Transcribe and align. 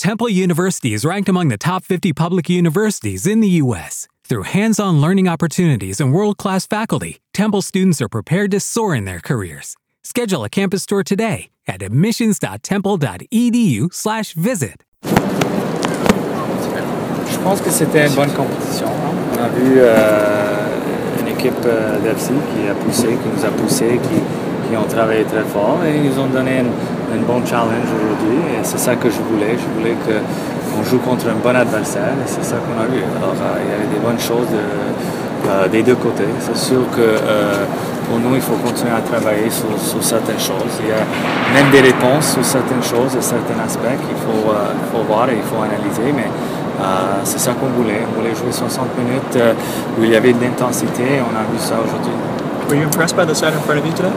Temple 0.00 0.30
University 0.30 0.94
is 0.94 1.04
ranked 1.04 1.28
among 1.28 1.48
the 1.48 1.58
top 1.58 1.84
50 1.84 2.14
public 2.14 2.48
universities 2.48 3.26
in 3.26 3.40
the 3.40 3.60
U.S. 3.60 4.08
Through 4.24 4.44
hands-on 4.44 4.98
learning 4.98 5.28
opportunities 5.28 6.00
and 6.00 6.10
world-class 6.10 6.66
faculty, 6.66 7.18
Temple 7.34 7.60
students 7.60 8.00
are 8.00 8.08
prepared 8.08 8.50
to 8.52 8.60
soar 8.60 8.94
in 8.94 9.04
their 9.04 9.20
careers. 9.20 9.76
Schedule 10.02 10.42
a 10.44 10.48
campus 10.48 10.86
tour 10.86 11.02
today 11.02 11.50
at 11.68 11.82
admissions.temple.edu/visit. 11.82 14.76
Je 17.30 17.38
pense 17.44 17.60
que 17.60 17.70
c'était 17.70 18.06
une 18.06 18.14
bonne 18.14 18.32
compétition. 18.32 18.88
On 19.34 19.38
a 19.38 19.50
vu 19.50 19.74
euh, 19.76 21.20
une 21.20 21.28
équipe 21.28 21.52
euh, 21.66 21.98
d'FC 21.98 22.32
qui 22.54 22.66
a 22.66 22.74
poussé, 22.74 23.08
qui 23.08 23.28
nous 23.36 23.44
a 23.44 23.50
poussé, 23.50 24.00
qui, 24.02 24.22
qui 24.66 24.74
ont 24.78 24.88
travaillé 24.88 25.24
très 25.24 25.44
fort 25.44 25.84
et 25.84 25.94
ils 25.94 26.04
nous 26.04 26.18
ont 26.18 26.28
donné 26.28 26.64
un 27.14 27.22
bon 27.26 27.44
challenge 27.44 27.90
aujourd'hui. 27.98 28.38
Et 28.54 28.60
c'est 28.62 28.78
ça 28.78 28.94
que 28.96 29.08
je 29.10 29.20
voulais. 29.30 29.56
Je 29.58 29.68
voulais 29.78 29.96
qu'on 30.04 30.82
joue 30.84 30.98
contre 30.98 31.26
un 31.28 31.38
bon 31.42 31.54
adversaire 31.56 32.14
et 32.24 32.26
c'est 32.28 32.44
ça 32.44 32.56
qu'on 32.56 32.78
a 32.80 32.86
vu. 32.86 33.02
Alors 33.16 33.34
euh, 33.34 33.60
il 33.64 33.70
y 33.70 33.74
avait 33.74 33.92
des 33.94 34.00
bonnes 34.04 34.18
choses 34.20 34.48
de- 34.50 35.48
euh, 35.50 35.68
des 35.68 35.82
deux 35.82 35.96
côtés. 35.96 36.28
C'est 36.40 36.56
sûr 36.56 36.82
que 36.94 37.00
euh, 37.00 37.64
pour 38.08 38.18
nous, 38.18 38.34
il 38.34 38.42
faut 38.42 38.56
continuer 38.56 38.92
à 38.92 39.00
travailler 39.00 39.48
sur, 39.50 39.70
certaines 40.02 40.38
choses. 40.38 40.72
Il 40.80 40.88
y 40.88 40.92
a 40.92 41.04
même 41.54 41.70
des 41.70 41.80
réponses 41.80 42.32
sur 42.34 42.44
certaines 42.44 42.82
choses 42.82 43.14
et 43.16 43.22
certains 43.22 43.58
aspects 43.64 43.96
qu'il 44.04 44.18
faut, 44.26 44.50
euh, 44.50 45.02
voir 45.08 45.28
et 45.30 45.36
il 45.36 45.42
faut 45.42 45.62
analyser. 45.62 46.12
Mais 46.14 46.26
euh, 46.26 46.84
c'est 47.24 47.38
ça 47.38 47.52
qu'on 47.52 47.68
voulait. 47.80 48.02
On 48.10 48.20
voulait 48.20 48.34
jouer 48.34 48.52
60 48.52 48.86
minutes 48.98 49.36
euh, 49.36 49.52
où 49.98 50.04
il 50.04 50.10
y 50.10 50.16
avait 50.16 50.32
de 50.32 50.42
l'intensité 50.42 51.02
et 51.02 51.20
on 51.22 51.34
a 51.38 51.44
vu 51.50 51.58
ça 51.58 51.74
aujourd'hui. 51.84 52.12
Were 52.68 52.76
you 52.76 52.84
impressed 52.84 53.16
by 53.16 53.24
the 53.24 53.30
in 53.30 53.60
front 53.66 53.78
of 53.78 53.86
you 53.86 53.92
today? 53.92 54.12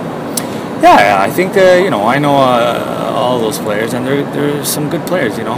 Yeah, 0.84 1.18
I 1.18 1.30
think 1.30 1.56
uh, 1.56 1.80
you 1.82 1.90
know 1.90 2.04
I 2.06 2.20
know 2.20 2.36
uh, 2.36 3.14
all 3.16 3.40
those 3.40 3.58
players, 3.58 3.94
and 3.94 4.06
they're 4.06 4.26
they're 4.34 4.66
some 4.66 4.90
good 4.90 5.08
players. 5.08 5.38
You 5.38 5.46
know, 5.46 5.56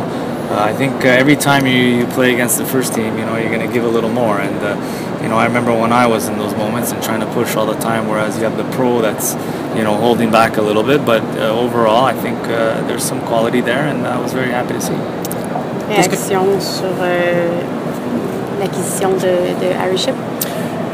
uh, 0.51 0.69
I 0.69 0.71
think 0.71 1.03
uh, 1.03 1.07
every 1.07 1.35
time 1.35 1.65
you, 1.65 1.79
you 1.99 2.05
play 2.05 2.31
against 2.31 2.59
the 2.59 2.65
first 2.65 2.93
team, 2.93 3.17
you 3.17 3.25
know 3.25 3.35
you're 3.35 3.49
going 3.49 3.65
to 3.67 3.73
give 3.73 3.83
a 3.83 3.89
little 3.97 4.11
more. 4.11 4.39
And 4.39 4.55
uh, 4.61 4.75
you 5.23 5.27
know 5.27 5.37
I 5.37 5.45
remember 5.47 5.73
when 5.73 5.91
I 5.91 6.05
was 6.05 6.27
in 6.27 6.37
those 6.37 6.53
moments 6.53 6.91
and 6.91 7.01
trying 7.01 7.21
to 7.21 7.25
push 7.33 7.55
all 7.55 7.65
the 7.65 7.79
time, 7.79 8.07
whereas 8.07 8.37
you 8.37 8.43
have 8.43 8.55
the 8.55 8.69
pro 8.75 9.01
that's 9.01 9.33
you 9.75 9.83
know 9.83 9.95
holding 9.97 10.29
back 10.29 10.57
a 10.57 10.61
little 10.61 10.83
bit. 10.83 11.03
But 11.03 11.23
uh, 11.39 11.59
overall, 11.59 12.05
I 12.05 12.13
think 12.13 12.37
uh, 12.43 12.85
there's 12.85 13.03
some 13.03 13.19
quality 13.21 13.61
there, 13.61 13.87
and 13.87 14.05
I 14.05 14.19
was 14.19 14.31
very 14.31 14.51
happy 14.51 14.73
to 14.73 14.81
see. 14.81 14.99
Réaction 15.89 16.59
sur 16.59 16.93
euh, 17.01 17.61
l'acquisition 18.59 19.09
de, 19.13 19.53
de 19.59 19.73
Harry 19.73 19.97
Shipp. 19.97 20.15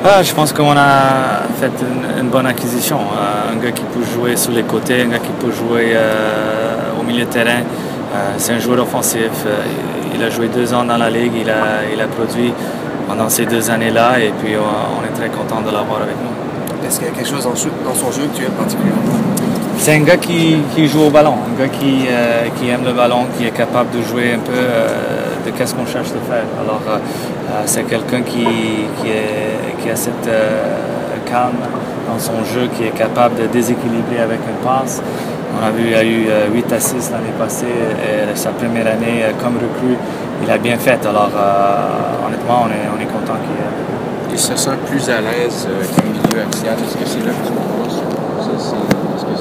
Ah, 0.03 0.23
je 0.23 0.33
pense 0.33 0.51
qu'on 0.51 0.75
a 0.75 1.43
fait 1.59 1.71
une, 2.19 2.29
bonne 2.29 2.47
acquisition. 2.47 2.97
Euh, 2.97 3.53
un 3.53 3.57
gars 3.63 3.71
qui 3.71 3.83
peut 3.83 4.03
jouer 4.03 4.35
sur 4.35 4.51
les 4.51 4.63
côtés, 4.63 5.03
un 5.03 5.09
gars 5.09 5.19
qui 5.19 5.31
peut 5.39 5.51
jouer 5.51 5.91
euh, 5.93 6.99
au 6.99 7.03
milieu 7.03 7.25
de 7.25 7.29
terrain. 7.29 7.59
Euh, 7.59 8.33
c'est 8.37 8.53
un 8.53 8.59
joueur 8.59 8.79
offensif. 8.81 9.29
Il 10.15 10.23
a 10.23 10.29
joué 10.31 10.47
deux 10.47 10.73
ans 10.73 10.83
dans 10.85 10.97
la 10.97 11.11
ligue. 11.11 11.33
Il 11.39 11.49
a, 11.51 11.85
il 11.93 12.01
a 12.01 12.07
produit 12.07 12.51
pendant 13.07 13.29
ces 13.29 13.45
deux 13.45 13.69
années-là. 13.69 14.19
Et 14.19 14.33
puis, 14.41 14.55
on, 14.57 15.01
on 15.01 15.05
est 15.05 15.15
très 15.15 15.29
content 15.29 15.61
de 15.61 15.71
l'avoir 15.71 16.01
avec 16.01 16.15
nous. 16.15 16.87
Est-ce 16.87 16.97
qu'il 16.97 17.07
y 17.07 17.11
a 17.11 17.13
quelque 17.13 17.29
chose 17.29 17.43
dans 17.43 17.95
son 17.95 18.11
jeu 18.11 18.23
que 18.23 18.37
tu 18.37 18.43
aimes 18.43 18.51
particulièrement? 18.53 19.01
C'est 19.77 19.95
un 19.95 20.01
gars 20.01 20.17
qui, 20.17 20.57
joue 20.87 21.05
au 21.07 21.09
ballon, 21.09 21.33
un 21.33 21.59
gars 21.59 21.67
qui, 21.69 22.05
euh, 22.07 22.47
qui 22.55 22.69
aime 22.69 22.83
le 22.85 22.93
ballon, 22.93 23.25
qui 23.37 23.45
est 23.45 23.51
capable 23.51 23.89
de 23.97 24.01
jouer 24.03 24.33
un 24.33 24.39
peu 24.39 24.51
euh, 24.53 24.87
de 25.45 25.51
qu'est-ce 25.51 25.73
qu'on 25.73 25.85
cherche 25.85 26.09
de 26.09 26.19
faire. 26.29 26.45
Alors, 26.63 26.81
euh, 26.87 26.97
c'est 27.65 27.83
quelqu'un 27.83 28.21
qui, 28.21 28.45
a 28.45 29.95
cette 29.95 30.29
calme 31.25 31.57
dans 32.07 32.19
son 32.19 32.45
jeu, 32.45 32.69
qui 32.75 32.83
est 32.83 32.97
capable 32.97 33.35
de 33.41 33.47
déséquilibrer 33.47 34.19
avec 34.19 34.39
une 34.47 34.63
passe. 34.65 35.01
On 35.59 35.65
a 35.65 35.71
vu, 35.71 35.89
il 35.89 35.95
a 35.95 36.03
eu 36.03 36.27
euh, 36.29 36.53
8 36.53 36.73
assists 36.73 37.11
l'année 37.11 37.33
passée, 37.37 37.65
et 37.65 38.35
sa 38.35 38.51
première 38.51 38.87
année 38.87 39.25
comme 39.41 39.55
recrue, 39.55 39.97
il 40.43 40.49
a 40.49 40.57
bien 40.57 40.77
fait. 40.77 41.05
Alors, 41.05 41.31
honnêtement, 42.27 42.65
on 42.65 42.69
est, 42.69 42.87
on 42.95 43.01
est 43.01 43.07
content 43.07 43.33
qu'il. 43.33 43.61
Il 44.33 44.39
se 44.39 44.55
sent 44.55 44.77
plus 44.87 45.09
à 45.09 45.19
l'aise 45.19 45.67
qu'un 45.67 46.03
milieu 46.07 46.47
axial. 46.47 46.75
Est-ce 46.75 46.95
que 46.95 47.05
c'est 47.05 47.19
là 47.25 47.33
que 47.33 47.47
tu 47.47 47.53
que 49.25 49.40